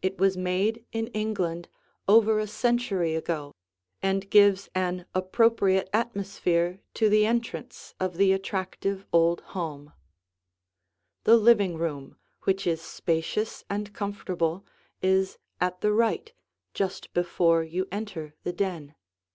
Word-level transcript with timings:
It 0.00 0.16
was 0.16 0.38
made 0.38 0.86
in 0.90 1.08
England 1.08 1.68
over 2.08 2.38
a 2.38 2.46
century 2.46 3.14
ago 3.14 3.52
and 4.00 4.30
gives 4.30 4.70
an 4.74 5.04
appropriate 5.14 5.90
atmosphere 5.92 6.80
to 6.94 7.10
the 7.10 7.26
entrance 7.26 7.94
of 8.00 8.16
the 8.16 8.32
attractive 8.32 9.04
old 9.12 9.42
home. 9.52 9.92
[Illustration: 11.24 11.24
The 11.24 11.36
Living 11.36 11.72
Room] 11.72 11.78
The 11.78 11.84
living 11.84 11.96
room, 12.08 12.16
which 12.44 12.66
is 12.66 12.80
spacious 12.80 13.64
and 13.68 13.92
comfortable, 13.92 14.64
is 15.02 15.36
at 15.60 15.82
the 15.82 15.92
right 15.92 16.32
just 16.72 17.12
before 17.12 17.62
you 17.62 17.86
enter 17.92 18.32
the 18.44 18.54
den. 18.54 18.94